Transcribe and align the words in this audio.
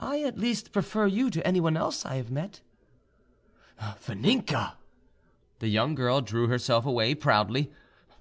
"I 0.00 0.24
at 0.24 0.36
least 0.40 0.72
prefer 0.72 1.06
you 1.06 1.30
to 1.30 1.46
anyone 1.46 1.76
else 1.76 2.04
I 2.04 2.16
have 2.16 2.32
met." 2.32 2.62
"Vaninka!" 3.80 4.74
The 5.60 5.68
young 5.68 5.94
girl 5.94 6.20
drew 6.20 6.48
herself 6.48 6.84
away 6.84 7.14
proudly. 7.14 7.70